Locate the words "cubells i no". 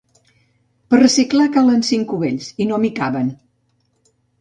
2.15-2.83